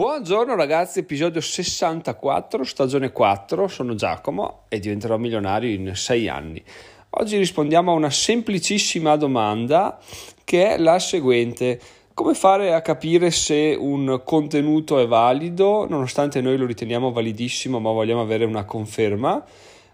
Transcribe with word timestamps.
Buongiorno 0.00 0.54
ragazzi, 0.54 1.00
episodio 1.00 1.42
64, 1.42 2.64
stagione 2.64 3.12
4, 3.12 3.68
sono 3.68 3.94
Giacomo 3.94 4.62
e 4.70 4.78
diventerò 4.78 5.18
milionario 5.18 5.68
in 5.68 5.92
6 5.94 6.26
anni. 6.26 6.64
Oggi 7.10 7.36
rispondiamo 7.36 7.92
a 7.92 7.96
una 7.96 8.08
semplicissima 8.08 9.16
domanda 9.16 9.98
che 10.42 10.68
è 10.68 10.78
la 10.78 10.98
seguente. 10.98 11.78
Come 12.14 12.32
fare 12.32 12.72
a 12.72 12.80
capire 12.80 13.30
se 13.30 13.76
un 13.78 14.22
contenuto 14.24 14.98
è 14.98 15.06
valido, 15.06 15.86
nonostante 15.86 16.40
noi 16.40 16.56
lo 16.56 16.64
riteniamo 16.64 17.12
validissimo 17.12 17.78
ma 17.78 17.90
vogliamo 17.90 18.22
avere 18.22 18.46
una 18.46 18.64
conferma? 18.64 19.44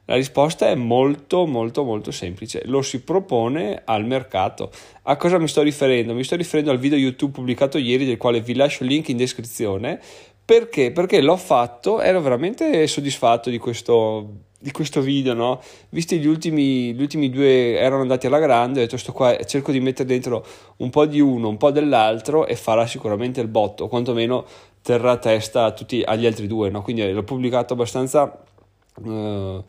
La 0.09 0.15
risposta 0.15 0.69
è 0.69 0.77
molto 0.77 1.47
molto 1.47 1.83
molto 1.83 2.13
semplice, 2.13 2.63
lo 2.67 2.81
si 2.81 3.03
propone 3.03 3.83
al 3.85 4.07
mercato. 4.07 4.71
A 5.03 5.17
cosa 5.17 5.37
mi 5.39 5.49
sto 5.49 5.63
riferendo? 5.63 6.15
Mi 6.15 6.23
sto 6.23 6.37
riferendo 6.37 6.71
al 6.71 6.79
video 6.79 6.97
YouTube 6.97 7.33
pubblicato 7.33 7.77
ieri 7.77 8.05
del 8.05 8.17
quale 8.17 8.41
vi 8.41 8.55
lascio 8.55 8.85
il 8.85 8.91
link 8.91 9.09
in 9.09 9.17
descrizione. 9.17 10.01
Perché? 10.45 10.93
Perché 10.93 11.21
l'ho 11.21 11.37
fatto, 11.37 12.01
ero 12.01 12.21
veramente 12.21 12.87
soddisfatto 12.87 13.51
di 13.51 13.59
questo, 13.59 14.43
di 14.61 14.71
questo 14.71 15.01
video, 15.01 15.35
no? 15.35 15.61
Visti 15.89 16.19
gli 16.21 16.27
ultimi, 16.29 16.95
gli 16.95 17.01
ultimi 17.01 17.29
due 17.29 17.77
erano 17.77 18.03
andati 18.03 18.29
alla 18.29 18.39
grande, 18.39 18.79
ho 18.79 18.83
detto 18.85 18.97
sto 18.99 19.11
qua, 19.11 19.37
cerco 19.45 19.73
di 19.73 19.81
mettere 19.81 20.09
dentro 20.09 20.47
un 20.77 20.91
po' 20.91 21.07
di 21.07 21.19
uno, 21.19 21.49
un 21.49 21.57
po' 21.57 21.73
dell'altro 21.73 22.47
e 22.47 22.55
farà 22.55 22.87
sicuramente 22.87 23.41
il 23.41 23.49
botto, 23.49 23.85
o 23.85 23.89
quantomeno 23.89 24.45
terrà 24.83 25.17
testa 25.17 25.73
tutti, 25.73 26.01
agli 26.07 26.27
altri 26.27 26.47
due, 26.47 26.71
no? 26.71 26.81
Quindi 26.83 27.11
l'ho 27.11 27.25
pubblicato 27.25 27.73
abbastanza... 27.73 28.45
Uh, 29.03 29.65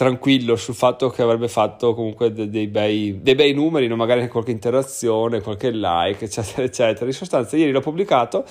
tranquillo 0.00 0.56
sul 0.56 0.74
fatto 0.74 1.10
che 1.10 1.20
avrebbe 1.20 1.46
fatto 1.46 1.92
comunque 1.92 2.32
dei, 2.32 2.48
dei, 2.48 2.68
bei, 2.68 3.18
dei 3.20 3.34
bei, 3.34 3.52
numeri, 3.52 3.86
no? 3.86 3.96
magari 3.96 4.26
qualche 4.28 4.50
interazione, 4.50 5.42
qualche 5.42 5.70
like, 5.70 6.24
eccetera, 6.24 6.62
eccetera. 6.62 7.04
In 7.04 7.12
sostanza, 7.12 7.58
ieri 7.58 7.70
l'ho 7.70 7.82
pubblicato. 7.82 8.42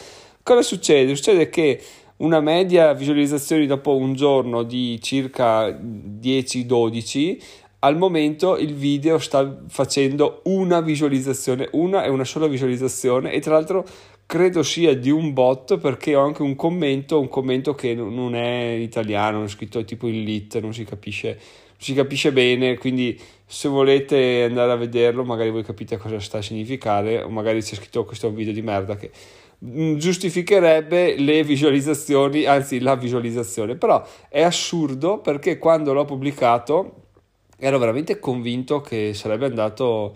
Cosa 0.43 0.61
succede? 0.61 1.15
Succede 1.15 1.49
che 1.49 1.81
una 2.17 2.39
media 2.39 2.93
visualizzazioni 2.93 3.65
dopo 3.65 3.95
un 3.95 4.13
giorno 4.13 4.61
di 4.61 5.01
circa 5.01 5.69
10-12 5.69 7.37
al 7.79 7.97
momento 7.97 8.55
il 8.55 8.75
video 8.75 9.17
sta 9.17 9.61
facendo 9.69 10.41
una 10.43 10.81
visualizzazione, 10.81 11.67
una 11.71 12.03
e 12.03 12.09
una 12.09 12.25
sola 12.25 12.45
visualizzazione 12.45 13.31
e 13.31 13.39
tra 13.39 13.53
l'altro 13.53 13.85
credo 14.29 14.61
sia 14.61 14.95
di 14.95 15.09
un 15.09 15.33
bot 15.33 15.79
perché 15.79 16.13
ho 16.13 16.23
anche 16.23 16.43
un 16.43 16.55
commento, 16.55 17.19
un 17.19 17.29
commento 17.29 17.73
che 17.73 17.95
non 17.95 18.35
è 18.35 18.77
italiano, 18.79 19.43
è 19.43 19.47
scritto 19.47 19.83
tipo 19.83 20.05
in 20.05 20.23
lit, 20.23 20.59
non 20.59 20.71
si 20.71 20.83
capisce, 20.83 21.29
non 21.29 21.79
si 21.79 21.95
capisce 21.95 22.31
bene, 22.31 22.77
quindi 22.77 23.19
se 23.43 23.67
volete 23.69 24.43
andare 24.43 24.71
a 24.71 24.75
vederlo 24.75 25.23
magari 25.23 25.49
voi 25.49 25.63
capite 25.63 25.97
cosa 25.97 26.19
sta 26.19 26.37
a 26.37 26.41
significare 26.43 27.23
o 27.23 27.29
magari 27.29 27.63
c'è 27.63 27.73
scritto 27.73 28.05
questo 28.05 28.29
video 28.29 28.53
di 28.53 28.61
merda 28.61 28.97
che 28.97 29.09
mm, 29.65 29.95
giustificherebbe 29.97 31.17
le 31.17 31.43
visualizzazioni, 31.43 32.45
anzi 32.45 32.81
la 32.81 32.93
visualizzazione, 32.93 33.77
però 33.77 34.05
è 34.29 34.43
assurdo 34.43 35.21
perché 35.21 35.57
quando 35.57 35.91
l'ho 35.91 36.05
pubblicato 36.05 37.05
ero 37.57 37.79
veramente 37.79 38.19
convinto 38.19 38.79
che 38.79 39.15
sarebbe 39.15 39.47
andato 39.47 40.13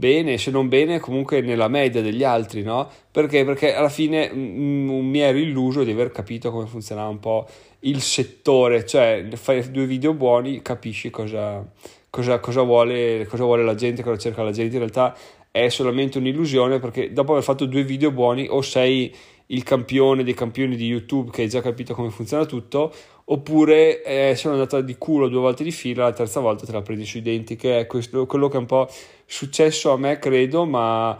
bene, 0.00 0.38
se 0.38 0.50
non 0.50 0.68
bene, 0.68 0.98
comunque 0.98 1.42
nella 1.42 1.68
media 1.68 2.00
degli 2.00 2.24
altri, 2.24 2.62
no? 2.62 2.88
Perché? 3.12 3.44
Perché 3.44 3.74
alla 3.74 3.90
fine 3.90 4.32
m- 4.32 4.88
m- 4.88 5.06
mi 5.06 5.20
ero 5.20 5.38
illuso 5.38 5.84
di 5.84 5.92
aver 5.92 6.10
capito 6.10 6.50
come 6.50 6.66
funzionava 6.66 7.10
un 7.10 7.20
po' 7.20 7.46
il 7.80 8.00
settore, 8.00 8.84
cioè 8.86 9.28
fai 9.34 9.70
due 9.70 9.84
video 9.86 10.14
buoni, 10.14 10.62
capisci 10.62 11.10
cosa, 11.10 11.64
cosa, 12.08 12.40
cosa, 12.40 12.62
vuole, 12.62 13.26
cosa 13.28 13.44
vuole 13.44 13.62
la 13.62 13.74
gente, 13.74 14.02
cosa 14.02 14.18
cerca 14.18 14.42
la 14.42 14.50
gente, 14.50 14.72
in 14.72 14.80
realtà 14.80 15.14
è 15.50 15.68
solamente 15.68 16.18
un'illusione 16.18 16.78
perché 16.78 17.12
dopo 17.12 17.32
aver 17.32 17.44
fatto 17.44 17.66
due 17.66 17.82
video 17.82 18.10
buoni 18.10 18.46
o 18.48 18.62
sei 18.62 19.14
il 19.50 19.62
campione 19.62 20.24
dei 20.24 20.34
campioni 20.34 20.76
di 20.76 20.86
YouTube 20.86 21.30
che 21.30 21.42
hai 21.42 21.48
già 21.48 21.60
capito 21.60 21.94
come 21.94 22.10
funziona 22.10 22.44
tutto, 22.44 22.92
oppure 23.24 24.02
eh, 24.02 24.34
sono 24.36 24.54
andata 24.54 24.80
di 24.80 24.96
culo 24.96 25.28
due 25.28 25.40
volte 25.40 25.64
di 25.64 25.72
fila, 25.72 26.04
la 26.04 26.12
terza 26.12 26.40
volta 26.40 26.66
te 26.66 26.72
la 26.72 26.82
prendi 26.82 27.04
sui 27.04 27.22
denti, 27.22 27.56
che 27.56 27.80
è 27.80 27.86
questo, 27.86 28.26
quello 28.26 28.48
che 28.48 28.56
è 28.56 28.60
un 28.60 28.66
po' 28.66 28.88
successo 29.26 29.92
a 29.92 29.98
me, 29.98 30.18
credo, 30.18 30.64
ma 30.66 31.18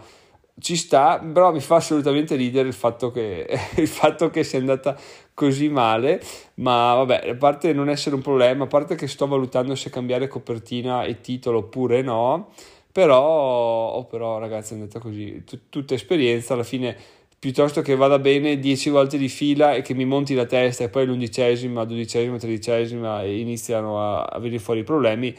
ci 0.59 0.75
sta, 0.75 1.19
però 1.19 1.51
mi 1.51 1.59
fa 1.59 1.77
assolutamente 1.77 2.35
ridere 2.35 2.67
il 2.67 2.73
fatto 2.73 3.11
che, 3.11 3.47
il 3.77 3.87
fatto 3.87 4.29
che 4.29 4.43
sia 4.43 4.59
andata 4.59 4.97
così 5.33 5.69
male, 5.69 6.21
ma 6.55 6.93
vabbè, 6.95 7.29
a 7.29 7.35
parte 7.35 7.73
non 7.73 7.89
essere 7.89 8.15
un 8.15 8.21
problema, 8.21 8.65
a 8.65 8.67
parte 8.67 8.95
che 8.95 9.07
sto 9.07 9.27
valutando 9.27 9.75
se 9.75 9.89
cambiare 9.89 10.27
copertina 10.27 11.03
e 11.03 11.19
titolo 11.21 11.59
oppure 11.59 12.01
no, 12.01 12.51
però, 12.91 13.91
oh, 13.93 14.05
però 14.05 14.37
ragazzi 14.37 14.73
è 14.73 14.77
andata 14.77 14.99
così, 14.99 15.43
Tut- 15.45 15.69
tutta 15.69 15.93
esperienza, 15.93 16.53
alla 16.53 16.63
fine 16.63 16.95
piuttosto 17.41 17.81
che 17.81 17.95
vada 17.95 18.19
bene 18.19 18.59
10 18.59 18.91
volte 18.91 19.17
di 19.17 19.27
fila 19.27 19.73
e 19.73 19.81
che 19.81 19.95
mi 19.95 20.05
monti 20.05 20.35
la 20.35 20.45
testa 20.45 20.83
e 20.83 20.89
poi 20.89 21.07
l'undicesima, 21.07 21.85
dodicesima, 21.85 22.37
tredicesima 22.37 23.23
e 23.23 23.39
iniziano 23.39 23.99
a, 23.99 24.25
a 24.25 24.37
venire 24.37 24.59
fuori 24.59 24.81
i 24.81 24.83
problemi, 24.83 25.35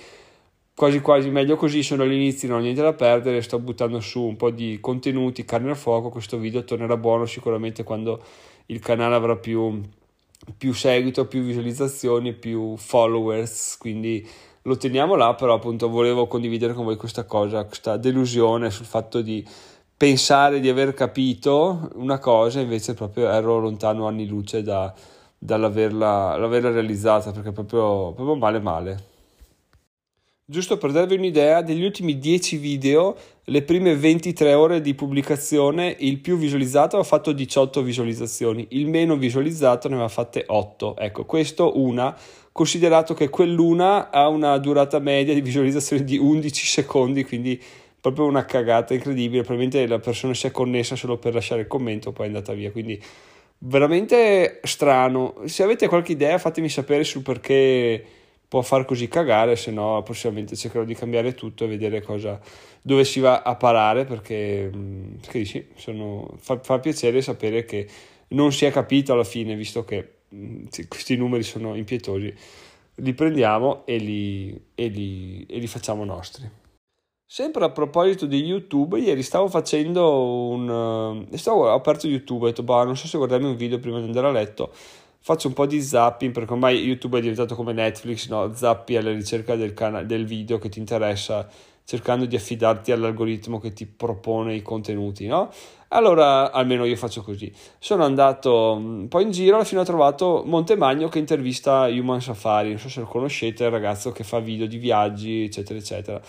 quasi 0.75 1.01
quasi 1.01 1.31
meglio 1.31 1.55
così, 1.55 1.85
sono 1.85 2.03
all'inizio, 2.03 2.49
non 2.49 2.59
ho 2.59 2.61
niente 2.63 2.83
da 2.83 2.93
perdere, 2.93 3.41
sto 3.41 3.61
buttando 3.61 4.01
su 4.01 4.21
un 4.21 4.35
po' 4.35 4.51
di 4.51 4.79
contenuti, 4.81 5.45
carne 5.45 5.71
al 5.71 5.77
fuoco, 5.77 6.09
questo 6.09 6.39
video 6.39 6.65
tornerà 6.65 6.97
buono 6.97 7.25
sicuramente 7.25 7.85
quando 7.85 8.21
il 8.67 8.81
canale 8.81 9.15
avrà 9.15 9.37
più, 9.37 9.81
più 10.59 10.73
seguito, 10.73 11.29
più 11.29 11.43
visualizzazioni, 11.43 12.33
più 12.33 12.77
followers, 12.77 13.77
quindi 13.79 14.29
lo 14.63 14.77
teniamo 14.77 15.15
là, 15.15 15.35
però 15.35 15.55
appunto 15.55 15.89
volevo 15.89 16.27
condividere 16.27 16.73
con 16.73 16.85
voi 16.85 16.97
questa 16.97 17.27
cosa, 17.27 17.65
questa 17.65 17.97
delusione 17.97 18.71
sul 18.71 18.87
fatto 18.87 19.23
di 19.23 19.47
pensare 20.03 20.59
di 20.59 20.69
aver 20.69 20.95
capito 20.95 21.89
una 21.95 22.19
cosa, 22.19 22.59
invece 22.59 22.93
proprio 22.93 23.29
ero 23.31 23.61
lontano 23.61 24.09
anni 24.09 24.27
luce 24.27 24.61
da, 24.65 24.93
dall'averla 25.39 26.35
realizzata, 26.39 27.31
perché 27.31 27.53
proprio, 27.53 28.13
proprio 28.13 28.35
male 28.35 28.59
male. 28.59 29.05
Giusto 30.45 30.77
per 30.77 30.91
darvi 30.91 31.15
un'idea, 31.15 31.63
degli 31.63 31.85
ultimi 31.85 32.19
10 32.19 32.57
video, 32.57 33.17
le 33.45 33.63
prime 33.63 33.95
23 33.95 34.55
ore 34.55 34.81
di 34.81 34.93
pubblicazione, 34.95 35.95
il 36.01 36.19
più 36.19 36.37
visualizzato 36.37 36.99
ha 36.99 37.05
fatto 37.05 37.31
18 37.31 37.81
visualizzazioni, 37.83 38.67
il 38.71 38.89
meno 38.89 39.17
visualizzato 39.17 39.87
ne 39.87 39.95
aveva 39.95 40.09
fatte 40.09 40.43
8. 40.45 40.97
Ecco, 40.97 41.25
questo 41.27 41.79
una, 41.79 42.13
considerato 42.51 43.15
che 43.15 43.29
quell'una 43.29 44.11
ha 44.11 44.27
una 44.27 44.59
durata 44.59 44.99
media 44.99 45.33
di 45.33 45.41
visualizzazione 45.41 46.03
di 46.03 46.19
11 46.19 46.67
secondi, 46.67 47.25
quindi 47.25 47.63
proprio 48.03 48.27
una 48.27 48.45
cagata 48.45 48.93
incredibile. 48.93 49.43
Probabilmente 49.43 49.87
la 49.87 50.01
persona 50.01 50.35
si 50.35 50.49
è 50.49 50.51
connessa 50.51 50.97
solo 50.97 51.17
per 51.17 51.33
lasciare 51.33 51.63
il 51.63 51.69
commento, 51.69 52.13
poi 52.13 52.27
è 52.27 52.29
andata 52.29 52.53
via. 52.53 52.71
Quindi 52.73 53.01
veramente 53.59 54.61
strano. 54.65 55.35
Se 55.47 55.63
avete 55.63 55.87
qualche 55.87 56.13
idea, 56.13 56.37
fatemi 56.39 56.69
sapere 56.69 57.05
sul 57.05 57.23
perché 57.23 58.05
può 58.49 58.61
far 58.61 58.85
così 58.85 59.09
cagare, 59.09 59.57
se 59.57 59.71
no 59.71 60.03
prossimamente 60.03 60.57
cercherò 60.57 60.85
di 60.85 60.95
cambiare 60.95 61.33
tutto 61.35 61.65
e 61.65 61.69
vedere 61.69 62.03
cosa, 62.03 62.39
dove 62.83 63.05
si 63.05 63.21
va 63.21 63.43
a 63.43 63.55
parare 63.55 64.05
perché, 64.05 64.71
mm, 64.75 65.15
perché 65.23 65.45
sì, 65.47 65.67
sono, 65.77 66.35
fa, 66.39 66.59
fa, 66.59 66.79
piacere 66.79 67.23
sapere 67.23 67.65
che 67.65 67.89
non 68.29 68.53
si 68.53 68.67
è 68.67 68.71
capito 68.71 69.15
alla 69.15 69.25
fine, 69.25 69.55
visto 69.55 69.85
che 69.85 70.07
mm, 70.35 70.65
questi 70.89 71.17
numeri 71.17 71.45
sono 71.45 71.75
impietosi, 71.77 72.35
li 72.97 73.15
prendiamo 73.15 73.87
e 73.87 73.97
li, 73.97 74.65
e 74.75 74.89
li, 74.89 75.47
e 75.49 75.59
li 75.59 75.67
facciamo 75.67 76.05
nostri. 76.05 76.62
Sempre 77.35 77.65
a 77.65 77.71
proposito 77.71 78.27
di 78.27 78.45
YouTube, 78.45 79.01
ieri 79.01 79.23
stavo 79.23 79.49
facendo 79.49 80.23
un... 80.23 81.27
Eh, 81.33 81.39
stavo, 81.39 81.67
ho 81.67 81.73
aperto 81.73 82.07
YouTube 82.07 82.43
e 82.43 82.49
ho 82.49 82.51
detto, 82.51 82.63
bah, 82.63 82.85
non 82.85 82.95
so 82.95 83.07
se 83.07 83.17
guardarmi 83.17 83.47
un 83.47 83.57
video 83.57 83.79
prima 83.79 84.01
di 84.01 84.05
andare 84.05 84.27
a 84.27 84.33
letto. 84.33 84.71
Faccio 85.19 85.49
un 85.49 85.55
po' 85.55 85.65
di 85.65 85.81
zapping 85.81 86.31
perché 86.31 86.53
ormai 86.53 86.85
YouTube 86.85 87.17
è 87.17 87.21
diventato 87.23 87.55
come 87.55 87.73
Netflix, 87.73 88.29
no? 88.29 88.53
Zappi 88.53 88.99
alla 88.99 89.13
ricerca 89.13 89.57
del, 89.57 89.73
cana- 89.73 90.03
del 90.03 90.27
video 90.27 90.59
che 90.59 90.69
ti 90.69 90.79
interessa, 90.79 91.49
cercando 91.85 92.27
di 92.27 92.37
affidarti 92.37 92.93
all'algoritmo 92.93 93.59
che 93.59 93.73
ti 93.73 93.87
propone 93.87 94.55
i 94.55 94.61
contenuti, 94.61 95.27
no? 95.27 95.49
Allora, 95.89 96.53
almeno 96.53 96.85
io 96.85 96.97
faccio 96.97 97.23
così. 97.23 97.51
Sono 97.79 98.05
andato 98.05 98.73
un 98.73 99.09
po' 99.09 99.21
in 99.21 99.31
giro, 99.31 99.57
alla 99.57 99.65
fine 99.65 99.81
ho 99.81 99.85
trovato 99.85 100.43
Montemagno 100.45 101.09
che 101.09 101.19
intervista 101.19 101.87
Human 101.87 102.21
Safari, 102.21 102.71
non 102.71 102.79
so 102.79 102.91
se 102.91 103.01
lo 103.01 103.07
conoscete, 103.07 103.65
il 103.65 103.71
ragazzo 103.71 104.11
che 104.11 104.23
fa 104.23 104.39
video 104.39 104.67
di 104.67 104.77
viaggi, 104.77 105.45
eccetera, 105.45 105.79
eccetera. 105.79 106.21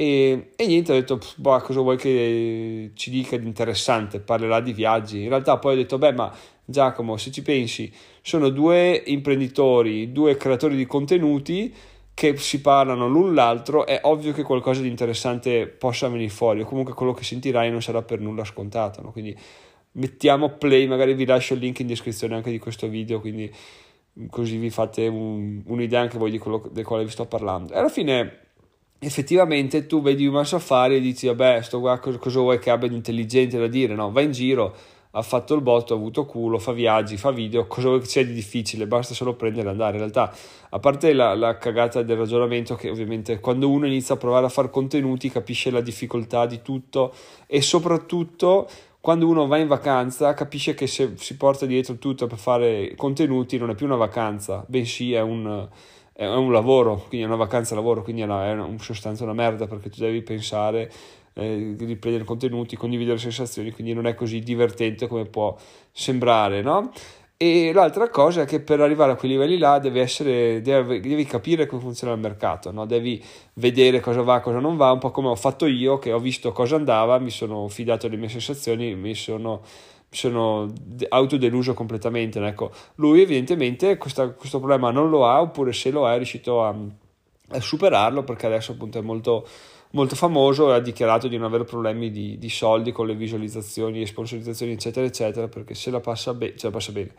E, 0.00 0.52
e, 0.56 0.66
niente, 0.66 0.92
ho 0.92 0.94
detto, 0.94 1.18
boh, 1.36 1.58
cosa 1.58 1.80
vuoi 1.80 1.98
che 1.98 2.92
ci 2.94 3.10
dica 3.10 3.36
di 3.36 3.46
interessante? 3.46 4.18
Parlerà 4.18 4.62
di 4.62 4.72
viaggi. 4.72 5.24
In 5.24 5.28
realtà 5.28 5.58
poi 5.58 5.74
ho 5.74 5.76
detto, 5.76 5.98
beh, 5.98 6.14
ma 6.14 6.34
Giacomo, 6.64 7.18
se 7.18 7.30
ci 7.30 7.42
pensi, 7.42 7.92
sono 8.22 8.48
due 8.48 9.02
imprenditori, 9.04 10.10
due 10.10 10.38
creatori 10.38 10.74
di 10.74 10.86
contenuti 10.86 11.74
che 12.14 12.34
si 12.38 12.62
parlano 12.62 13.08
l'un 13.08 13.34
l'altro, 13.34 13.84
è 13.84 14.00
ovvio 14.04 14.32
che 14.32 14.42
qualcosa 14.42 14.80
di 14.80 14.88
interessante 14.88 15.66
possa 15.66 16.08
venire 16.08 16.30
fuori, 16.30 16.62
o 16.62 16.64
comunque 16.64 16.94
quello 16.94 17.12
che 17.12 17.22
sentirai 17.22 17.70
non 17.70 17.82
sarà 17.82 18.00
per 18.00 18.20
nulla 18.20 18.44
scontato. 18.44 19.02
No? 19.02 19.12
Quindi 19.12 19.36
mettiamo 19.92 20.48
play, 20.56 20.86
magari 20.86 21.12
vi 21.12 21.26
lascio 21.26 21.52
il 21.52 21.60
link 21.60 21.78
in 21.80 21.86
descrizione 21.86 22.36
anche 22.36 22.50
di 22.50 22.58
questo 22.58 22.88
video, 22.88 23.20
quindi 23.20 23.52
così 24.30 24.56
vi 24.56 24.70
fate 24.70 25.06
un, 25.08 25.60
un'idea 25.66 26.00
anche 26.00 26.16
voi 26.16 26.30
di 26.30 26.38
quello 26.38 26.66
del 26.72 26.86
quale 26.86 27.04
vi 27.04 27.10
sto 27.10 27.26
parlando. 27.26 27.74
E 27.74 27.76
alla 27.76 27.90
fine 27.90 28.48
effettivamente 29.00 29.86
tu 29.86 30.02
vedi 30.02 30.26
un 30.26 30.44
safari 30.44 30.96
e 30.96 31.00
dici 31.00 31.26
vabbè 31.26 31.62
sto 31.62 31.80
qua 31.80 31.98
cosa, 31.98 32.40
vuoi 32.40 32.58
che 32.58 32.70
abbia 32.70 32.88
di 32.88 32.94
intelligente 32.94 33.58
da 33.58 33.66
dire 33.66 33.94
no 33.94 34.12
vai 34.12 34.24
in 34.24 34.32
giro 34.32 34.76
ha 35.12 35.22
fatto 35.22 35.54
il 35.54 35.60
botto, 35.60 35.92
ha 35.92 35.96
avuto 35.96 36.24
culo, 36.24 36.58
fa 36.58 36.72
viaggi, 36.72 37.16
fa 37.16 37.32
video, 37.32 37.66
cosa 37.66 37.88
vuoi 37.88 38.00
che 38.00 38.06
sia 38.06 38.24
di 38.24 38.32
difficile, 38.32 38.86
basta 38.86 39.12
solo 39.12 39.34
prendere 39.34 39.66
e 39.66 39.70
andare. 39.72 39.92
In 39.94 39.98
realtà, 39.98 40.32
a 40.68 40.78
parte 40.78 41.12
la, 41.12 41.34
la, 41.34 41.58
cagata 41.58 42.02
del 42.02 42.16
ragionamento, 42.16 42.76
che 42.76 42.90
ovviamente 42.90 43.40
quando 43.40 43.68
uno 43.68 43.86
inizia 43.86 44.14
a 44.14 44.18
provare 44.18 44.46
a 44.46 44.48
fare 44.48 44.70
contenuti 44.70 45.28
capisce 45.28 45.70
la 45.70 45.80
difficoltà 45.80 46.46
di 46.46 46.62
tutto 46.62 47.12
e 47.46 47.60
soprattutto 47.60 48.68
quando 49.00 49.26
uno 49.26 49.46
va 49.46 49.56
in 49.56 49.66
vacanza 49.66 50.34
capisce 50.34 50.74
che 50.74 50.86
se 50.86 51.12
si 51.16 51.36
porta 51.36 51.64
dietro 51.64 51.96
tutto 51.96 52.26
per 52.26 52.38
fare 52.38 52.94
contenuti 52.96 53.56
non 53.56 53.70
è 53.70 53.74
più 53.74 53.86
una 53.86 53.96
vacanza, 53.96 54.64
bensì 54.68 55.14
è 55.14 55.20
un, 55.20 55.68
è 56.20 56.26
un 56.26 56.52
lavoro, 56.52 56.96
quindi 57.08 57.24
è 57.24 57.28
una 57.28 57.36
vacanza 57.36 57.74
lavoro, 57.74 58.02
quindi 58.02 58.20
è, 58.20 58.24
in 58.26 58.76
sostanza 58.78 59.24
una 59.24 59.32
merda 59.32 59.66
perché 59.66 59.88
tu 59.88 60.00
devi 60.00 60.20
pensare 60.20 60.92
eh, 61.32 61.74
riprendere 61.78 62.24
contenuti, 62.24 62.76
condividere 62.76 63.16
sensazioni, 63.16 63.70
quindi 63.70 63.94
non 63.94 64.06
è 64.06 64.14
così 64.14 64.40
divertente 64.40 65.06
come 65.06 65.24
può 65.24 65.56
sembrare, 65.90 66.60
no? 66.60 66.92
E 67.38 67.72
l'altra 67.72 68.10
cosa 68.10 68.42
è 68.42 68.44
che 68.44 68.60
per 68.60 68.82
arrivare 68.82 69.12
a 69.12 69.14
quei 69.14 69.30
livelli 69.30 69.56
là 69.56 69.78
devi, 69.78 69.98
essere, 69.98 70.60
devi, 70.60 71.00
devi 71.00 71.24
capire 71.24 71.64
come 71.64 71.80
funziona 71.80 72.12
il 72.12 72.20
mercato, 72.20 72.70
no? 72.70 72.84
devi 72.84 73.24
vedere 73.54 74.00
cosa 74.00 74.20
va, 74.20 74.40
cosa 74.40 74.58
non 74.58 74.76
va, 74.76 74.92
un 74.92 74.98
po' 74.98 75.10
come 75.10 75.28
ho 75.28 75.36
fatto 75.36 75.64
io, 75.64 75.96
che 75.96 76.12
ho 76.12 76.18
visto 76.18 76.52
cosa 76.52 76.76
andava, 76.76 77.18
mi 77.18 77.30
sono 77.30 77.66
fidato 77.68 78.08
delle 78.08 78.20
mie 78.20 78.28
sensazioni, 78.28 78.94
mi 78.94 79.14
sono, 79.14 79.62
sono 80.10 80.70
autodeluso 81.08 81.72
completamente. 81.74 82.44
Ecco, 82.44 82.72
lui 82.96 83.22
evidentemente 83.22 83.96
questa, 83.96 84.28
questo 84.30 84.58
problema 84.58 84.90
non 84.90 85.08
lo 85.08 85.26
ha, 85.26 85.40
oppure 85.40 85.72
se 85.72 85.90
lo 85.90 86.06
ha 86.06 86.14
è 86.14 86.16
riuscito 86.16 86.64
a, 86.64 86.74
a 87.48 87.60
superarlo 87.60 88.24
perché 88.24 88.46
adesso 88.46 88.72
appunto 88.72 88.98
è 88.98 89.02
molto 89.02 89.46
molto 89.92 90.14
famoso 90.14 90.70
e 90.70 90.74
ha 90.74 90.80
dichiarato 90.80 91.26
di 91.28 91.36
non 91.36 91.46
avere 91.46 91.64
problemi 91.64 92.10
di, 92.10 92.38
di 92.38 92.48
soldi 92.48 92.92
con 92.92 93.06
le 93.06 93.14
visualizzazioni 93.14 94.00
e 94.00 94.06
sponsorizzazioni 94.06 94.72
eccetera 94.72 95.04
eccetera 95.04 95.48
perché 95.48 95.74
se 95.74 95.90
la 95.90 96.00
passa, 96.00 96.32
be- 96.34 96.54
la 96.60 96.70
passa 96.70 96.92
bene 96.92 97.14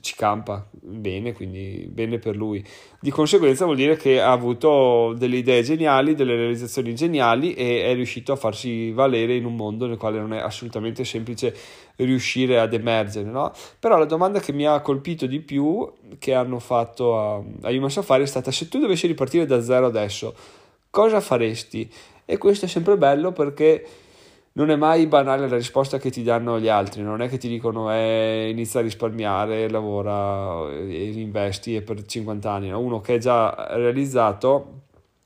ci 0.00 0.14
campa 0.14 0.64
bene, 0.70 1.32
quindi 1.32 1.88
bene 1.90 2.18
per 2.18 2.36
lui. 2.36 2.64
Di 3.00 3.10
conseguenza 3.10 3.64
vuol 3.64 3.76
dire 3.76 3.96
che 3.96 4.20
ha 4.20 4.30
avuto 4.30 5.12
delle 5.14 5.38
idee 5.38 5.62
geniali, 5.62 6.14
delle 6.14 6.36
realizzazioni 6.36 6.94
geniali 6.94 7.54
e 7.54 7.90
è 7.90 7.94
riuscito 7.94 8.30
a 8.32 8.36
farsi 8.36 8.92
valere 8.92 9.34
in 9.34 9.44
un 9.44 9.56
mondo 9.56 9.86
nel 9.86 9.96
quale 9.96 10.20
non 10.20 10.32
è 10.32 10.38
assolutamente 10.38 11.04
semplice 11.04 11.52
riuscire 11.96 12.60
ad 12.60 12.72
emergere. 12.72 13.28
No? 13.28 13.52
Però 13.80 13.98
la 13.98 14.04
domanda 14.04 14.38
che 14.38 14.52
mi 14.52 14.66
ha 14.66 14.80
colpito 14.80 15.26
di 15.26 15.40
più, 15.40 15.90
che 16.18 16.32
hanno 16.32 16.60
fatto 16.60 17.18
a, 17.18 17.34
a 17.62 17.70
Human 17.70 17.90
Safari, 17.90 18.22
è 18.22 18.26
stata 18.26 18.52
se 18.52 18.68
tu 18.68 18.78
dovessi 18.78 19.08
ripartire 19.08 19.46
da 19.46 19.60
zero 19.60 19.86
adesso, 19.86 20.32
cosa 20.90 21.20
faresti? 21.20 21.90
E 22.24 22.38
questo 22.38 22.66
è 22.66 22.68
sempre 22.68 22.96
bello 22.96 23.32
perché 23.32 23.84
non 24.54 24.70
è 24.70 24.76
mai 24.76 25.06
banale 25.06 25.48
la 25.48 25.56
risposta 25.56 25.98
che 25.98 26.10
ti 26.10 26.22
danno 26.22 26.60
gli 26.60 26.68
altri, 26.68 27.02
non 27.02 27.22
è 27.22 27.28
che 27.28 27.38
ti 27.38 27.48
dicono 27.48 27.92
eh, 27.92 28.48
inizia 28.50 28.80
a 28.80 28.82
risparmiare, 28.82 29.68
lavora 29.70 30.70
e 30.70 31.10
investi 31.10 31.80
per 31.82 32.04
50 32.04 32.50
anni, 32.50 32.68
no? 32.68 32.80
uno 32.80 33.00
che 33.00 33.14
è 33.14 33.18
già 33.18 33.68
realizzato 33.70 34.80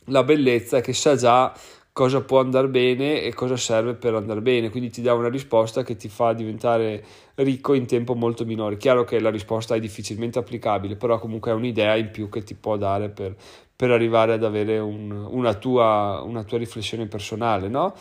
la 0.06 0.22
bellezza 0.22 0.78
è 0.78 0.80
che 0.80 0.92
sa 0.92 1.16
già 1.16 1.52
cosa 1.92 2.20
può 2.20 2.40
andare 2.40 2.68
bene 2.68 3.22
e 3.22 3.32
cosa 3.32 3.56
serve 3.56 3.94
per 3.94 4.14
andare 4.14 4.42
bene, 4.42 4.68
quindi 4.68 4.90
ti 4.90 5.00
dà 5.00 5.14
una 5.14 5.30
risposta 5.30 5.82
che 5.82 5.96
ti 5.96 6.08
fa 6.10 6.34
diventare 6.34 7.02
ricco 7.36 7.72
in 7.72 7.86
tempo 7.86 8.14
molto 8.14 8.44
minore. 8.44 8.76
Chiaro 8.76 9.04
che 9.04 9.18
la 9.18 9.30
risposta 9.30 9.74
è 9.74 9.80
difficilmente 9.80 10.38
applicabile, 10.38 10.96
però 10.96 11.18
comunque 11.18 11.52
è 11.52 11.54
un'idea 11.54 11.96
in 11.96 12.10
più 12.10 12.28
che 12.28 12.42
ti 12.42 12.54
può 12.54 12.76
dare 12.76 13.08
per, 13.08 13.34
per 13.74 13.90
arrivare 13.90 14.34
ad 14.34 14.44
avere 14.44 14.78
un, 14.78 15.10
una, 15.10 15.54
tua, 15.54 16.22
una, 16.22 16.44
tua, 16.44 16.58
riflessione 16.58 17.06
personale, 17.06 17.68
no? 17.68 17.94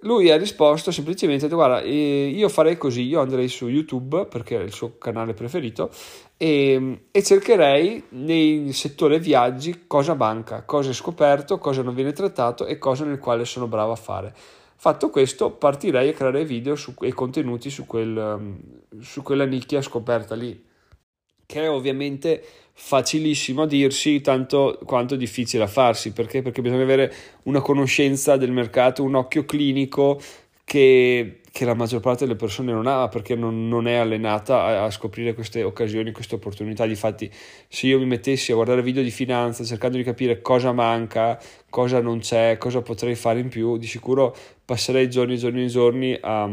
Lui 0.00 0.30
ha 0.30 0.36
risposto 0.36 0.90
semplicemente, 0.90 1.48
guarda, 1.48 1.80
eh, 1.80 2.28
io 2.28 2.50
farei 2.50 2.76
così, 2.76 3.02
io 3.02 3.20
andrei 3.20 3.48
su 3.48 3.66
YouTube, 3.66 4.26
perché 4.26 4.60
è 4.60 4.62
il 4.62 4.72
suo 4.72 4.98
canale 4.98 5.32
preferito, 5.32 5.90
e, 6.36 7.00
e 7.10 7.22
cercherei 7.22 8.04
nel 8.10 8.74
settore 8.74 9.18
viaggi 9.18 9.84
cosa 9.86 10.14
manca, 10.14 10.64
cosa 10.64 10.90
è 10.90 10.92
scoperto, 10.92 11.56
cosa 11.56 11.80
non 11.80 11.94
viene 11.94 12.12
trattato 12.12 12.66
e 12.66 12.76
cosa 12.76 13.06
nel 13.06 13.18
quale 13.18 13.46
sono 13.46 13.68
bravo 13.68 13.92
a 13.92 13.96
fare. 13.96 14.34
Fatto 14.78 15.08
questo, 15.08 15.52
partirei 15.52 16.10
a 16.10 16.12
creare 16.12 16.44
video 16.44 16.76
su, 16.76 16.92
e 17.00 17.14
contenuti 17.14 17.70
su, 17.70 17.86
quel, 17.86 18.58
su 19.00 19.22
quella 19.22 19.46
nicchia 19.46 19.80
scoperta 19.80 20.34
lì, 20.34 20.62
che 21.46 21.62
è 21.62 21.70
ovviamente 21.70 22.42
facilissimo 22.78 23.62
a 23.62 23.66
dirsi 23.66 24.20
tanto 24.20 24.78
quanto 24.84 25.16
difficile 25.16 25.64
a 25.64 25.66
farsi 25.66 26.12
perché? 26.12 26.42
perché 26.42 26.60
bisogna 26.60 26.82
avere 26.82 27.12
una 27.44 27.62
conoscenza 27.62 28.36
del 28.36 28.52
mercato 28.52 29.02
un 29.02 29.14
occhio 29.14 29.46
clinico 29.46 30.20
che, 30.66 31.42
che 31.52 31.64
la 31.64 31.74
maggior 31.74 32.00
parte 32.00 32.24
delle 32.24 32.36
persone 32.36 32.72
non 32.72 32.88
ha 32.88 33.06
perché 33.06 33.36
non, 33.36 33.68
non 33.68 33.86
è 33.86 33.94
allenata 33.94 34.62
a, 34.64 34.84
a, 34.86 34.90
scoprire 34.90 35.32
queste 35.32 35.62
occasioni, 35.62 36.10
queste 36.10 36.34
opportunità. 36.34 36.86
Difatti, 36.86 37.30
se 37.68 37.86
io 37.86 38.00
mi 38.00 38.06
mettessi 38.06 38.50
a 38.50 38.56
guardare 38.56 38.82
video 38.82 39.04
di 39.04 39.12
finanza 39.12 39.62
cercando 39.62 39.96
di 39.96 40.02
capire 40.02 40.40
cosa 40.40 40.72
manca, 40.72 41.40
cosa 41.70 42.00
non 42.00 42.18
c'è, 42.18 42.58
cosa 42.58 42.82
potrei 42.82 43.14
fare 43.14 43.38
in 43.38 43.48
più, 43.48 43.76
di 43.76 43.86
sicuro 43.86 44.34
passerei 44.64 45.08
giorni 45.08 45.34
e 45.34 45.36
giorni 45.36 45.62
e 45.62 45.68
giorni 45.68 46.18
a 46.20 46.50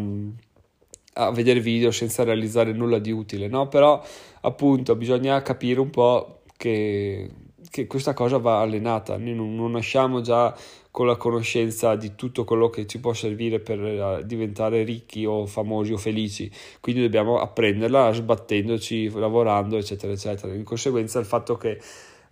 a 1.13 1.31
vedere 1.31 1.59
video 1.59 1.91
senza 1.91 2.23
realizzare 2.23 2.71
nulla 2.71 2.99
di 2.99 3.11
utile, 3.11 3.47
no? 3.47 3.67
Però 3.67 4.03
appunto 4.41 4.95
bisogna 4.95 5.41
capire 5.41 5.79
un 5.79 5.89
po' 5.89 6.41
che, 6.57 7.29
che 7.69 7.87
questa 7.87 8.13
cosa 8.13 8.37
va 8.37 8.61
allenata, 8.61 9.17
noi 9.17 9.35
non, 9.35 9.55
non, 9.55 9.71
nasciamo 9.71 10.21
già 10.21 10.55
con 10.89 11.07
la 11.07 11.15
conoscenza 11.15 11.95
di 11.95 12.15
tutto 12.15 12.43
quello 12.43 12.69
che 12.69 12.85
ci 12.85 12.99
può 12.99 13.13
servire 13.13 13.59
per 13.59 13.79
uh, 13.79 14.23
diventare 14.23 14.83
ricchi 14.83 15.25
o 15.25 15.45
famosi 15.45 15.91
o 15.91 15.97
felici, 15.97 16.51
quindi 16.79 17.01
dobbiamo 17.01 17.39
apprenderla 17.39 18.13
sbattendoci, 18.13 19.09
lavorando, 19.11 19.77
eccetera, 19.77 20.13
eccetera. 20.13 20.53
In 20.53 20.63
conseguenza 20.63 21.19
il 21.19 21.25
fatto 21.25 21.57
che 21.57 21.79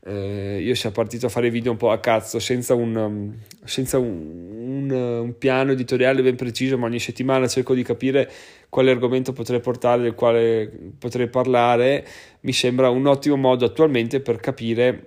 eh, 0.03 0.59
io 0.61 0.73
sia 0.73 0.91
partito 0.91 1.27
a 1.27 1.29
fare 1.29 1.49
video 1.49 1.71
un 1.71 1.77
po' 1.77 1.91
a 1.91 1.99
cazzo, 1.99 2.39
senza 2.39 2.73
un, 2.73 2.95
um, 2.95 3.35
senza 3.63 3.99
un, 3.99 4.89
un, 4.89 4.91
un 4.91 5.37
piano 5.37 5.71
editoriale 5.71 6.21
ben 6.21 6.35
preciso, 6.35 6.77
ma 6.77 6.87
ogni 6.87 6.99
settimana 6.99 7.47
cerco 7.47 7.73
di 7.73 7.83
capire 7.83 8.29
quale 8.69 8.91
argomento 8.91 9.33
potrei 9.33 9.59
portare, 9.59 10.01
del 10.01 10.15
quale 10.15 10.71
potrei 10.97 11.27
parlare, 11.27 12.05
mi 12.41 12.53
sembra 12.53 12.89
un 12.89 13.05
ottimo 13.05 13.35
modo 13.35 13.65
attualmente 13.65 14.21
per 14.21 14.37
capire 14.37 15.05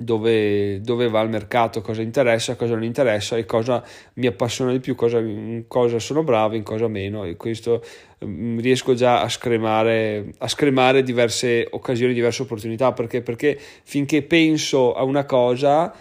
dove, 0.00 0.80
dove, 0.80 1.08
va 1.08 1.20
il 1.20 1.28
mercato, 1.28 1.82
cosa 1.82 2.00
interessa, 2.00 2.56
cosa 2.56 2.72
non 2.74 2.84
interessa 2.84 3.36
e 3.36 3.44
cosa 3.44 3.84
mi 4.14 4.26
appassiona 4.26 4.72
di 4.72 4.80
più, 4.80 4.94
cosa, 4.94 5.18
in 5.18 5.64
cosa 5.68 5.98
sono 5.98 6.22
bravo, 6.22 6.56
in 6.56 6.62
cosa 6.62 6.88
meno. 6.88 7.24
E 7.24 7.36
questo 7.36 7.84
um, 8.20 8.58
riesco 8.60 8.94
già 8.94 9.20
a 9.20 9.28
scremare, 9.28 10.32
a 10.38 10.48
scremare 10.48 11.02
diverse 11.02 11.66
occasioni, 11.70 12.14
diverse 12.14 12.42
opportunità, 12.42 12.92
perché, 12.92 13.20
perché 13.20 13.58
finché 13.58 14.22
penso 14.22 14.94
a 14.94 15.02
una 15.02 15.24
cosa 15.24 15.94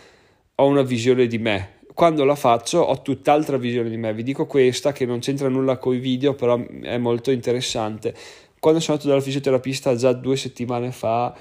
ho 0.56 0.66
una 0.66 0.82
visione 0.82 1.28
di 1.28 1.38
me, 1.38 1.80
quando 1.94 2.24
la 2.24 2.36
faccio 2.36 2.80
ho 2.80 3.02
tutt'altra 3.02 3.58
visione 3.58 3.90
di 3.90 3.98
me. 3.98 4.14
Vi 4.14 4.24
dico 4.24 4.46
questa 4.46 4.94
che 4.94 5.06
non 5.06 5.20
c'entra 5.20 5.50
nulla 5.50 5.78
con 5.78 5.94
i 5.94 6.00
video, 6.00 6.34
però 6.34 6.58
è 6.82 6.98
molto 6.98 7.32
interessante. 7.32 8.14
Quando 8.60 8.80
sono 8.80 8.98
andato 8.98 9.14
dal 9.14 9.24
fisioterapista 9.24 9.96
già 9.96 10.12
due 10.14 10.36
settimane 10.36 10.92
fa, 10.92 11.34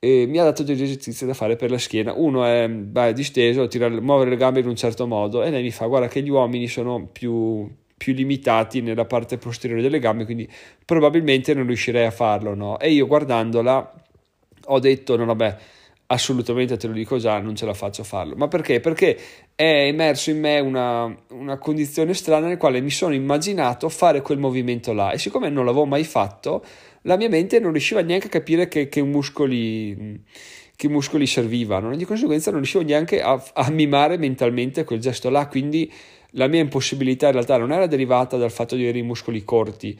eh, 0.00 0.26
mi 0.26 0.38
ha 0.38 0.44
dato 0.44 0.62
degli 0.62 0.82
esercizi 0.82 1.26
da 1.26 1.34
fare 1.34 1.56
per 1.56 1.70
la 1.70 1.78
schiena. 1.78 2.12
Uno 2.14 2.44
è 2.44 2.68
beh, 2.68 3.12
disteso, 3.12 3.66
tirare, 3.68 4.00
muovere 4.00 4.30
le 4.30 4.36
gambe 4.36 4.60
in 4.60 4.66
un 4.68 4.76
certo 4.76 5.06
modo, 5.06 5.42
e 5.42 5.50
lei 5.50 5.62
mi 5.62 5.70
fa: 5.70 5.86
Guarda, 5.86 6.08
che 6.08 6.22
gli 6.22 6.30
uomini 6.30 6.68
sono 6.68 7.06
più, 7.06 7.68
più 7.96 8.12
limitati 8.14 8.80
nella 8.80 9.06
parte 9.06 9.38
posteriore 9.38 9.82
delle 9.82 9.98
gambe, 9.98 10.24
quindi 10.24 10.48
probabilmente 10.84 11.54
non 11.54 11.66
riuscirei 11.66 12.06
a 12.06 12.10
farlo. 12.10 12.54
No? 12.54 12.78
E 12.78 12.92
io 12.92 13.06
guardandola 13.06 13.94
ho 14.66 14.78
detto: 14.78 15.16
No, 15.16 15.24
vabbè 15.24 15.56
assolutamente 16.10 16.76
te 16.76 16.86
lo 16.86 16.92
dico 16.92 17.18
già, 17.18 17.38
non 17.38 17.54
ce 17.54 17.66
la 17.66 17.74
faccio 17.74 18.02
a 18.02 18.04
farlo. 18.04 18.34
Ma 18.36 18.48
perché? 18.48 18.80
Perché 18.80 19.18
è 19.54 19.86
emerso 19.86 20.30
in 20.30 20.40
me 20.40 20.58
una, 20.60 21.14
una 21.30 21.58
condizione 21.58 22.14
strana 22.14 22.46
nel 22.46 22.56
quale 22.56 22.80
mi 22.80 22.90
sono 22.90 23.14
immaginato 23.14 23.88
fare 23.88 24.22
quel 24.22 24.38
movimento 24.38 24.92
là 24.92 25.12
e 25.12 25.18
siccome 25.18 25.48
non 25.50 25.64
l'avevo 25.64 25.84
mai 25.84 26.04
fatto, 26.04 26.64
la 27.02 27.16
mia 27.16 27.28
mente 27.28 27.60
non 27.60 27.72
riusciva 27.72 28.00
neanche 28.00 28.26
a 28.26 28.30
capire 28.30 28.68
che, 28.68 28.88
che 28.88 29.02
muscoli 29.02 30.24
che 30.78 30.88
muscoli 30.88 31.26
servivano, 31.26 31.90
e 31.90 31.96
di 31.96 32.04
conseguenza 32.04 32.50
non 32.50 32.60
riuscivo 32.60 32.84
neanche 32.84 33.20
a, 33.20 33.42
a 33.54 33.68
mimare 33.68 34.16
mentalmente 34.16 34.84
quel 34.84 35.00
gesto 35.00 35.28
là, 35.28 35.48
quindi 35.48 35.92
la 36.32 36.46
mia 36.46 36.60
impossibilità 36.60 37.26
in 37.26 37.32
realtà 37.32 37.56
non 37.56 37.72
era 37.72 37.88
derivata 37.88 38.36
dal 38.36 38.52
fatto 38.52 38.76
di 38.76 38.82
avere 38.82 38.98
i 38.98 39.02
muscoli 39.02 39.42
corti, 39.42 39.98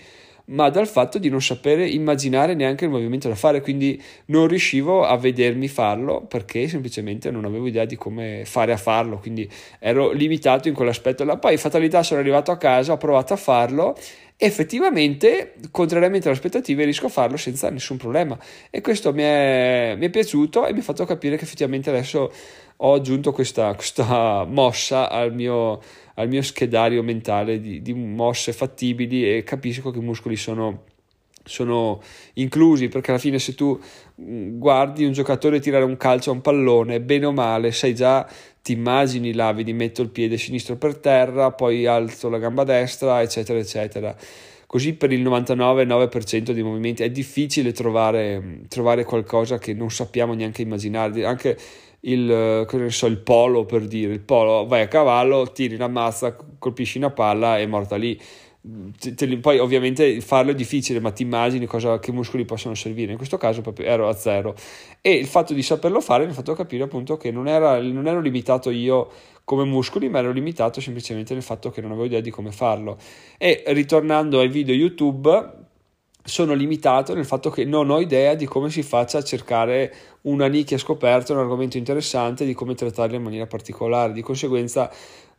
ma 0.49 0.71
dal 0.71 0.87
fatto 0.87 1.19
di 1.19 1.29
non 1.29 1.43
sapere 1.43 1.87
immaginare 1.89 2.55
neanche 2.55 2.85
il 2.85 2.91
movimento 2.91 3.29
da 3.29 3.35
fare, 3.35 3.61
quindi 3.61 4.01
non 4.27 4.47
riuscivo 4.47 5.05
a 5.05 5.17
vedermi 5.17 5.69
farlo 5.69 6.23
perché 6.23 6.69
semplicemente 6.69 7.31
non 7.31 7.45
avevo 7.45 7.67
idea 7.67 7.85
di 7.85 7.97
come 7.97 8.43
fare 8.45 8.73
a 8.73 8.77
farlo, 8.77 9.19
quindi 9.19 9.49
ero 9.79 10.11
limitato 10.13 10.69
in 10.69 10.75
quell'aspetto. 10.75 11.25
Poi 11.39 11.57
fatalità 11.57 12.03
sono 12.03 12.21
arrivato 12.21 12.51
a 12.51 12.57
casa, 12.57 12.93
ho 12.93 12.97
provato 12.97 13.33
a 13.33 13.37
farlo 13.37 13.97
effettivamente, 14.41 15.55
contrariamente 15.73 16.29
alle 16.29 16.37
aspettative, 16.37 16.85
riesco 16.85 17.07
a 17.07 17.11
farlo 17.11 17.37
senza 17.37 17.69
nessun 17.71 17.97
problema. 17.97 18.39
E 18.71 18.81
questo 18.81 19.13
mi 19.13 19.23
è, 19.23 19.95
mi 19.99 20.07
è 20.07 20.11
piaciuto 20.11 20.67
e 20.67 20.73
mi 20.73 20.79
ha 20.79 20.83
fatto 20.83 21.05
capire 21.05 21.37
che 21.37 21.45
effettivamente 21.45 21.91
adesso 21.91 22.33
ho 22.77 22.95
aggiunto 22.95 23.33
questa, 23.33 23.75
questa 23.75 24.45
mossa 24.45 25.11
al 25.11 25.35
mio, 25.35 25.83
al 26.19 26.29
mio 26.29 26.43
schedario 26.43 27.03
mentale 27.03 27.61
di, 27.61 27.81
di 27.81 27.95
mosse 27.95 28.53
fattibili 28.53 29.37
e 29.37 29.43
capisco 29.43 29.91
che 29.91 29.99
i 29.99 30.03
muscoli 30.03 30.37
sono 30.37 30.85
sono 31.49 32.03
inclusi 32.35 32.89
perché 32.89 33.11
alla 33.11 33.19
fine 33.19 33.39
se 33.39 33.55
tu 33.55 33.81
mm, 34.21 34.59
guardi 34.59 35.07
un 35.07 35.13
giocatore 35.13 35.61
tirare 35.61 35.85
un 35.85 35.97
calcio 35.97 36.29
a 36.29 36.35
un 36.35 36.43
pallone 36.43 37.01
bene 37.01 37.25
o 37.25 37.33
male 37.33 37.73
sai 37.73 37.95
già 37.95 38.29
ti 38.61 38.73
immagini 38.73 39.33
là 39.33 39.53
vedi 39.55 39.73
metto 39.73 40.03
il 40.03 40.11
piede 40.11 40.37
sinistro 40.37 40.77
per 40.77 40.99
terra 40.99 41.51
poi 41.53 41.87
alzo 41.87 42.29
la 42.29 42.39
gamba 42.39 42.65
destra 42.65 43.23
eccetera 43.23 43.59
eccetera. 43.59 44.15
Così 44.69 44.93
per 44.93 45.11
il 45.13 45.23
99,9% 45.23 46.51
dei 46.51 46.63
movimenti 46.63 47.03
è 47.03 47.09
difficile 47.09 47.73
trovare, 47.73 48.67
trovare 48.69 49.03
qualcosa 49.05 49.57
che 49.57 49.73
non 49.73 49.91
sappiamo 49.91 50.35
neanche 50.35 50.61
immaginare. 50.61 51.25
Anche 51.25 51.57
il, 52.01 52.67
so, 52.89 53.07
il 53.07 53.19
polo 53.19 53.65
per 53.65 53.87
dire 53.87 54.13
il 54.13 54.21
polo 54.21 54.67
vai 54.67 54.83
a 54.83 54.89
cavallo 54.89 55.51
tiri 55.51 55.75
una 55.75 55.89
mazza 55.89 56.37
colpisci 56.59 56.99
una 56.99 57.11
palla 57.11 57.59
e 57.59 57.63
è 57.63 57.67
morta 57.67 57.97
lì 57.97 58.19
te, 58.99 59.39
poi 59.39 59.59
ovviamente 59.59 60.21
farlo 60.21 60.51
è 60.51 60.55
difficile, 60.55 61.01
ma 61.01 61.11
ti 61.11 61.23
immagini 61.23 61.67
cosa, 61.67 61.99
che 61.99 62.13
muscoli 62.13 62.45
possono 62.45 62.75
servire. 62.75 63.13
In 63.13 63.17
questo 63.17 63.39
caso 63.39 63.61
proprio 63.61 63.87
ero 63.87 64.09
a 64.09 64.13
zero. 64.13 64.55
E 65.01 65.13
il 65.13 65.27
fatto 65.27 65.55
di 65.55 65.63
saperlo 65.63 66.01
fare 66.01 66.25
mi 66.25 66.31
ha 66.31 66.35
fatto 66.35 66.55
capire 66.55 66.85
appunto 66.85 67.17
che 67.17 67.31
non, 67.31 67.49
era, 67.49 67.81
non 67.81 68.07
ero 68.07 68.21
limitato 68.21 68.71
io 68.71 69.09
come 69.45 69.65
muscoli, 69.65 70.09
ma 70.09 70.19
ero 70.19 70.31
limitato 70.31 70.81
semplicemente 70.81 71.33
nel 71.33 71.43
fatto 71.43 71.71
che 71.71 71.81
non 71.81 71.91
avevo 71.91 72.07
idea 72.07 72.21
di 72.21 72.31
come 72.31 72.53
farlo. 72.53 72.99
E 73.39 73.63
ritornando 73.69 74.41
ai 74.41 74.49
video 74.49 74.75
YouTube, 74.75 75.58
sono 76.29 76.53
limitato 76.53 77.15
nel 77.15 77.25
fatto 77.25 77.51
che 77.51 77.65
non 77.65 77.91
ho 77.91 78.01
idea 78.01 78.35
di 78.35 78.45
come 78.45 78.71
si 78.71 78.83
faccia 78.83 79.19
a 79.19 79.25
cercare 79.25 79.93
una 80.23 80.47
nicchia 80.47 80.79
scoperta, 80.79 81.33
un 81.33 81.39
argomento 81.39 81.79
interessante, 81.79 82.45
di 82.45 82.55
come 82.55 82.75
trattarlo 82.75 83.17
in 83.17 83.23
maniera 83.23 83.47
particolare. 83.47 84.13
Di 84.13 84.23
conseguenza 84.23 84.91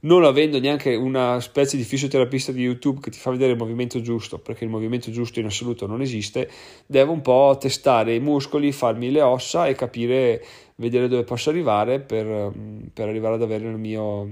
non 0.01 0.24
avendo 0.24 0.60
neanche 0.60 0.96
una 0.96 1.39
specie 1.41 1.77
di 1.77 1.84
fisioterapista 1.84 2.51
di 2.51 2.62
YouTube 2.62 3.01
che 3.01 3.12
ti 3.12 3.19
fa 3.19 3.31
vedere 3.31 3.51
il 3.51 3.58
movimento 3.58 4.01
giusto, 4.01 4.39
perché 4.39 4.63
il 4.63 4.69
movimento 4.69 5.12
giusto 5.12 5.39
in 5.39 5.46
assoluto 5.46 5.86
non 5.86 6.01
esiste, 6.01 6.50
devo 6.86 7.12
un 7.12 7.22
po' 7.22 7.55
testare 7.60 8.15
i 8.15 8.19
muscoli, 8.19 8.72
farmi 8.72 9.12
le 9.12 9.22
ossa 9.22 9.67
e 9.67 9.75
capire, 9.75 10.43
vedere 10.75 11.08
dove 11.08 11.24
posso 11.24 11.50
arrivare 11.50 12.00
per, 12.00 12.51
per 12.93 13.08
arrivare 13.08 13.36
ad 13.36 13.41
avere 13.41 13.67
il 13.67 13.77
mio, 13.77 14.29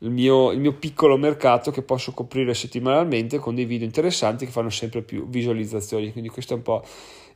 il, 0.00 0.10
mio, 0.10 0.50
il 0.50 0.60
mio 0.60 0.74
piccolo 0.74 1.16
mercato 1.16 1.70
che 1.70 1.82
posso 1.82 2.12
coprire 2.12 2.52
settimanalmente 2.54 3.38
con 3.38 3.54
dei 3.54 3.64
video 3.64 3.86
interessanti 3.86 4.44
che 4.44 4.52
fanno 4.52 4.70
sempre 4.70 5.02
più 5.02 5.28
visualizzazioni. 5.28 6.12
Quindi 6.12 6.30
questo 6.30 6.54
è 6.54 6.56
un 6.56 6.62
po' 6.62 6.84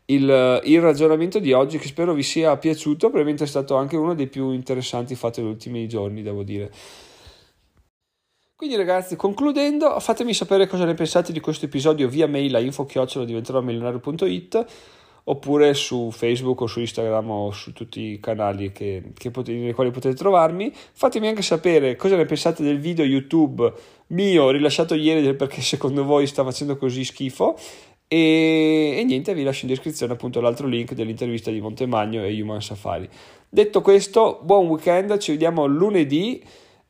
il, 0.06 0.60
il, 0.64 0.80
ragionamento 0.80 1.38
di 1.38 1.52
oggi 1.52 1.78
che 1.78 1.86
spero 1.86 2.12
vi 2.12 2.22
sia 2.22 2.56
piaciuto, 2.56 3.06
probabilmente 3.06 3.44
è 3.44 3.46
stato 3.46 3.76
anche 3.76 3.96
uno 3.96 4.14
dei 4.14 4.26
più 4.26 4.50
interessanti 4.50 5.14
fatti 5.14 5.40
negli 5.40 5.50
ultimi 5.50 5.88
giorni, 5.88 6.22
devo 6.22 6.42
dire. 6.42 6.70
Quindi 8.56 8.76
ragazzi, 8.76 9.16
concludendo, 9.16 9.98
fatemi 10.00 10.34
sapere 10.34 10.66
cosa 10.66 10.84
ne 10.84 10.92
pensate 10.92 11.32
di 11.32 11.40
questo 11.40 11.64
episodio 11.64 12.08
via 12.08 12.26
mail 12.26 12.54
a 12.54 12.58
info-diventerò-milionario.it 12.58 14.66
oppure 15.24 15.74
su 15.74 16.10
Facebook 16.10 16.60
o 16.62 16.66
su 16.66 16.80
Instagram 16.80 17.30
o 17.30 17.50
su 17.50 17.72
tutti 17.72 18.00
i 18.00 18.20
canali 18.20 18.72
che, 18.72 19.12
che 19.16 19.30
potete, 19.30 19.58
nei 19.58 19.72
quali 19.72 19.90
potete 19.90 20.14
trovarmi. 20.14 20.72
Fatemi 20.72 21.28
anche 21.28 21.42
sapere 21.42 21.96
cosa 21.96 22.16
ne 22.16 22.24
pensate 22.24 22.62
del 22.62 22.78
video 22.78 23.04
YouTube 23.04 23.72
mio 24.08 24.50
rilasciato 24.50 24.94
ieri 24.94 25.34
perché 25.34 25.60
secondo 25.60 26.04
voi 26.04 26.26
sta 26.26 26.44
facendo 26.44 26.76
così 26.76 27.04
schifo. 27.04 27.56
E, 28.12 28.96
e, 28.98 29.04
niente, 29.04 29.34
vi 29.34 29.44
lascio 29.44 29.66
in 29.66 29.70
descrizione 29.70 30.14
appunto 30.14 30.40
l'altro 30.40 30.66
link 30.66 30.94
dell'intervista 30.94 31.50
di 31.50 31.60
Montemagno 31.60 32.24
e 32.24 32.42
Human 32.42 32.60
Safari. 32.60 33.08
Detto 33.48 33.82
questo, 33.82 34.40
buon 34.42 34.66
weekend, 34.66 35.16
ci 35.18 35.32
vediamo 35.32 35.66
lunedì 35.66 36.42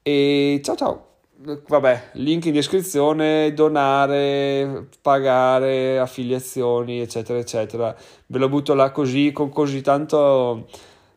e 0.03 0.61
ciao 0.63 0.77
ciao! 0.77 1.10
Vabbè, 1.43 2.11
link 2.15 2.47
in 2.47 2.53
descrizione, 2.53 3.55
donare, 3.55 4.89
pagare, 5.01 5.99
affiliazioni, 5.99 7.01
eccetera, 7.01 7.39
eccetera. 7.39 7.97
Ve 8.27 8.39
lo 8.39 8.49
butto 8.49 8.75
là 8.75 8.91
così, 8.91 9.33
con 9.33 9.49
così 9.49 9.81
tanto, 9.81 10.69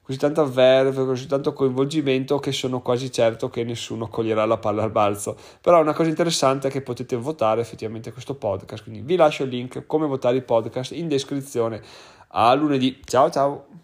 così 0.01 0.18
tanta 0.18 0.44
verve, 0.44 1.06
così 1.06 1.27
tanto 1.27 1.51
coinvolgimento 1.51 2.39
che 2.39 2.53
sono 2.53 2.82
quasi 2.82 3.12
certo 3.12 3.50
che 3.50 3.63
nessuno 3.63 4.08
coglierà 4.08 4.46
la 4.46 4.58
palla 4.58 4.84
al 4.84 4.92
balzo. 4.92 5.36
Però 5.60 5.82
una 5.82 5.94
cosa 5.94 6.10
interessante 6.10 6.70
è 6.70 6.72
che 6.72 6.82
potete 6.82 7.18
votare 7.18 7.62
effettivamente 7.62 8.13
questo 8.13 8.36
podcast, 8.36 8.84
quindi 8.84 9.01
vi 9.01 9.18
lascio 9.18 9.44
il 9.44 9.50
link 9.50 9.86
come 9.86 10.08
votare 10.08 10.38
il 10.38 10.44
podcast 10.44 10.94
in 10.94 11.08
descrizione. 11.10 11.82
A 12.36 12.53
lunedì, 12.53 13.00
ciao 13.03 13.30
ciao! 13.30 13.83